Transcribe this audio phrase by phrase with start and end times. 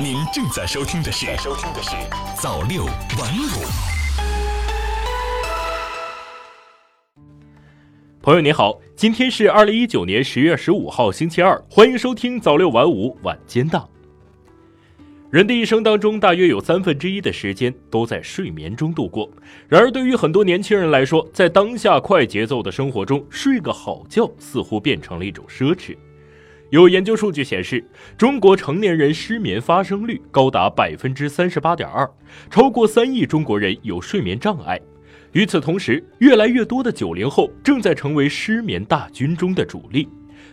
[0.00, 1.90] 您正在收听的是《收听的是
[2.40, 3.64] 早六晚五》。
[8.22, 13.88] 朋友你好，今天是二零一九年十月十五号星期二，欢迎收听早六晚五晚间档。
[15.30, 19.30] 人的一生当中，大约有三分之一的时间都在睡眠中度过。
[19.68, 25.96] 然而，对于很多年轻人来说，在当下快节奏的生活中，睡个好觉似乎变成了一种奢侈。
[26.72, 27.84] 有研究数据显示，
[28.16, 32.10] 中国成年人失眠发生率高达百分之三十八点二，
[32.48, 34.80] 超过三亿中国人有睡眠障碍。
[35.32, 40.08] 与此同时，越来越多的九零后正在成为失眠大军中的主力。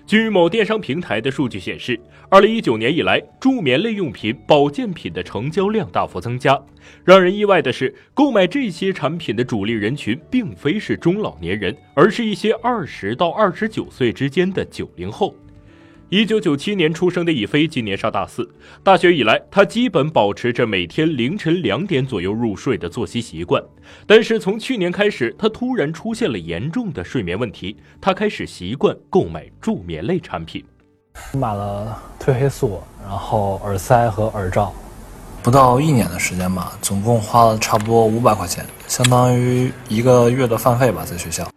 [0.05, 1.97] 据某电商平台的数据显示，
[2.29, 6.61] 二零一九年以来，助眠类用品、保健品的成交量大幅增加。
[7.05, 15.33] 让人意外的是，购买这些产品的主力人群并非是中老年人，而是一些二十到二十九岁之间的九零后。
[16.11, 18.49] 一九九七年出生的易飞今年上大四，
[18.83, 23.63] 大学以来，他基本保持着每天凌晨两点左右入睡的作息习惯。
[24.07, 30.65] 但是从去年开始，他突然出现了严重的睡眠问题，他开始习惯购买助眠类产品。
[31.33, 34.73] 买了褪黑素，然后耳塞和耳罩，
[35.43, 41.47] 不到一年的时间吧，总共花了差不多五百块钱，相当于一个月的饭费吧，在学校。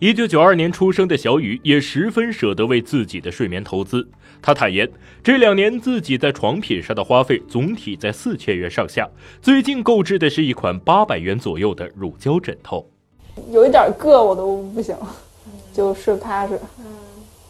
[0.00, 4.08] 一九九二年出生的小雨也十分舍得为自己的睡眠投资。
[4.40, 4.88] 他坦言，
[5.24, 9.08] 这两年自己在床品上的花费总体在四千元上下。
[9.42, 12.88] 最近购置的是一款八百元左右的乳胶枕头，
[13.50, 14.94] 有一点硌我都不行，
[15.72, 16.54] 就睡不踏实。
[16.78, 16.84] 嗯，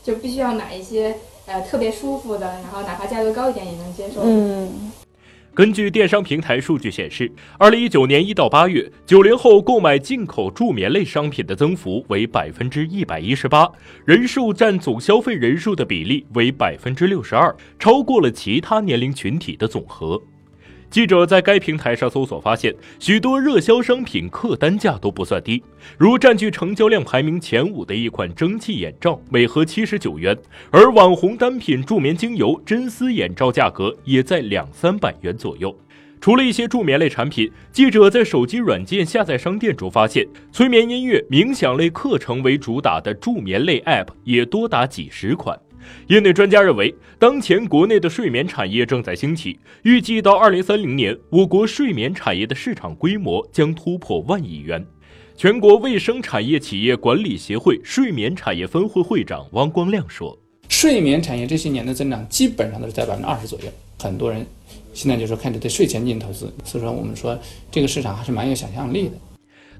[0.02, 4.22] 就必须要买一些呃特别舒服的，然后哪怕价格高一点也能接受。
[4.24, 4.90] 嗯。
[5.58, 7.28] 根据电商平台数据显示，
[7.58, 13.68] 二零一九年一到八月，九零后购买进口助眠类商品的增幅为百分之一百一十八，
[14.04, 20.22] 人数占总消费人数的比例为百分之六十二，超过了其他年龄群体的总和。
[20.90, 25.62] 记者在该平台上搜索发现，许多热销商品客单价都不算低，
[25.98, 30.34] 如占据成交量排名前五的一款蒸汽眼罩，每盒七十九元；
[30.70, 35.76] 而网红单品助眠精油真丝眼罩价格也在两三百元左右。
[36.20, 45.56] 除了一些助眠类产品，记者在手机软件下载商店中发现，催眠音乐、冥想类课程为主打的助眠类 App 也多达几十款。
[46.08, 54.86] 业内专家认为，当前国内的睡眠产业正在兴起，预计到二零三零年，我国睡眠产业的市场规模将突破万亿元。
[55.36, 60.36] 全国卫生产业企业管理协会睡眠产业分会会长汪光亮说
[60.68, 63.66] ：“睡眠产业这些年的增长基本上都是在百分之二十左右，
[64.00, 64.44] 很多人
[64.92, 67.38] 现在就是开始对睡前进行投资，所以说我们说
[67.70, 69.12] 这个市场还是蛮有想象力的。”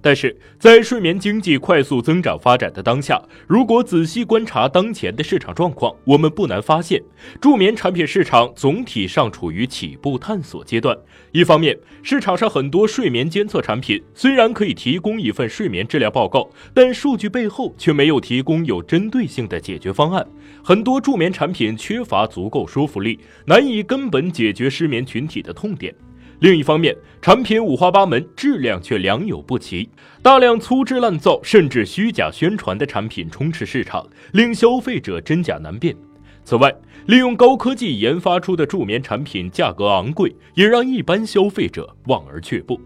[0.01, 7.03] 但是在睡眠经济快速增长发展的当下，如果仔细观察当前的市场状况，我们不难发现，
[7.41, 10.97] 助眠产品市场总体尚处于起步探索阶段。
[11.33, 20.27] 一方面，市场上很多睡眠监测产品虽然可以提供一份睡眠质量报告，但数据背后却没有提供有针对性的解决方案。
[20.63, 25.95] 很多助眠产品缺乏足够说服力，难以根本解决失眠群体的痛点。
[26.41, 29.89] 另一方面，产品五花八门，质量却良莠不齐，
[30.23, 35.97] 大量粗制滥造甚至虚假宣传的产品充斥市场，令消费者真假难辨。
[36.45, 36.73] 此外，
[37.07, 42.81] 利用高科技研发出的助眠产品价格昂贵，也让一般消费者望而却步。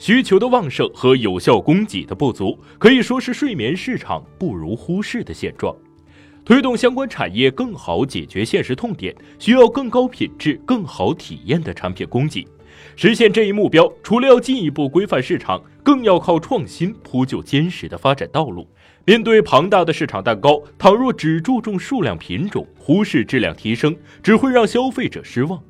[0.00, 5.74] 需求的旺盛和有效供给的不足，可以说是睡眠市场不容忽视的现状。
[6.44, 12.44] 推动相关产业更好解决现实痛点，需要更高品质、更好体验的产品供给。
[12.96, 18.66] 实现这一目标，除了要进一步规范市场，更要靠创新铺就坚实的发展道路。
[19.04, 25.62] 面对庞大的市场蛋糕，倘若只注重数量品种，忽视质量提升，只会让消费者失望。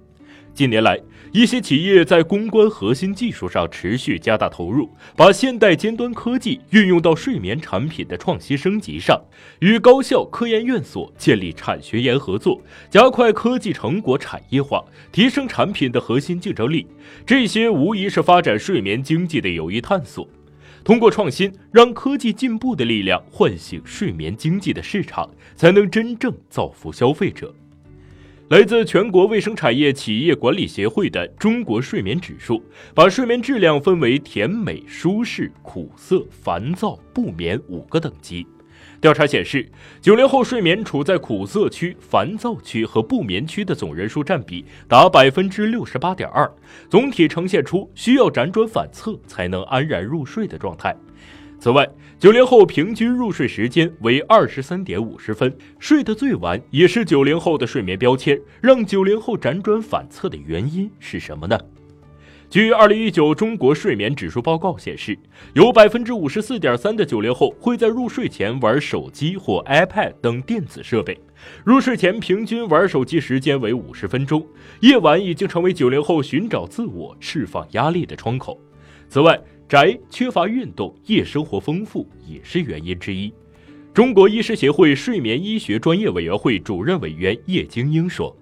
[0.59, 9.23] 近年来，一些企业在攻关核心技术上持续加大投入，把现代尖端科技运用到睡眠产品的创新升级上，
[9.61, 12.61] 与高校、科研院所建立产学研合作，
[12.91, 16.85] 加快科技成果产业化，提升产品的核心竞争力。
[17.25, 20.29] 这些无疑是发展睡眠经济的有益探索。
[20.83, 27.55] 通过创新，让科技进步的力量唤醒睡眠经济的市场，才能真正造福消费者。
[28.49, 32.65] 来自全国卫生产业企业管理协会的中国睡眠指数，
[32.95, 38.47] 把睡眠质量分为甜美、舒适、苦涩、烦躁、不眠五个等级。
[39.03, 46.51] 调查显示，九零后睡眠处在苦涩区、烦躁区和不眠区的总人数占比达百分之六十八点二，
[46.89, 50.97] 总体呈现出需要辗转反侧才能安然入睡的状态。
[51.61, 51.89] 此外，
[52.21, 58.41] 九零后平均入睡时间为二十三点五十分，睡得最晚也是九零后的睡眠标签。
[58.61, 61.59] 让九零后辗转反侧的原因是什么呢？
[62.49, 65.19] 据二零一九中国睡眠指数报告显示，
[65.53, 71.19] 有百分之五十四点三的九零后会在入睡前玩手机或 iPad 等电子设备，
[71.65, 74.47] 入睡前平均玩手机时间为五十分钟。
[74.81, 78.59] 夜晚已经成为九零后寻找自我、释放压力的窗口。
[79.11, 79.39] 此外，
[79.69, 83.31] 宅、缺乏运动、夜生活丰富也是原因之一。
[83.93, 88.35] 中国医师协会睡眠医学专业委员会主任委员叶晶英说。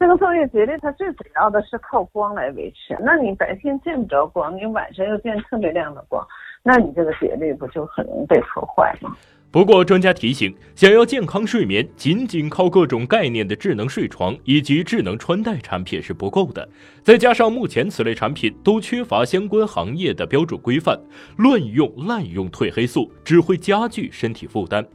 [0.00, 2.96] 这个昼夜节律，它最主要的是靠光来维持。
[3.00, 6.26] 那你白天见不着光，你晚上又见特别亮的光，
[6.64, 9.16] 那你这个节律不就很容易被破坏吗？
[9.56, 16.68] 不过，专家提醒，想要健康睡眠，仅仅靠各种概念的智能睡床以及智能穿戴产品是不够的。
[17.02, 21.00] 再加上目前此类产品都缺乏相关行业的标准规范，
[21.38, 24.86] 乱用滥用褪黑素只会加剧身体负担。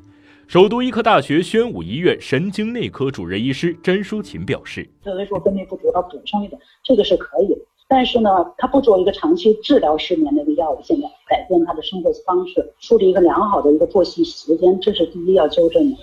[0.45, 7.47] 首都医科大学宣武医院神经内科主任医师詹淑琴表示：“褪黑素分泌不足，要补上一点，这个是可以。
[7.87, 8.29] 但是呢，
[8.59, 15.97] 它不作为一个长期治疗失眠的一个药物，现在改变他的生活方式，树立一个良好的一个作息时间，这是第一要纠正的。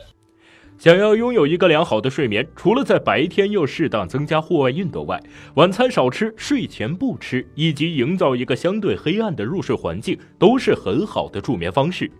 [0.78, 5.22] 想要拥有一个良好的睡眠，除了在白天要适当增加户外运动外，
[5.56, 12.10] 晚餐少吃，睡前不吃，以及营造一个相对黑暗的入睡环境，都是很好的助眠方式。”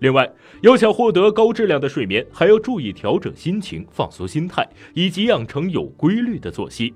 [0.00, 0.28] 另外，
[0.62, 6.92] 要想获得高质量的睡眠，还要注意调整心情、放松心态，以及养成有规律的作息。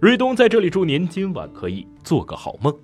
[0.00, 2.74] 瑞东在这里祝您今晚可以做个好梦。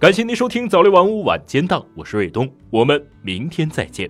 [0.00, 4.08] 感谢您收听早六晚五晚间档，我是瑞东，我们明天再见。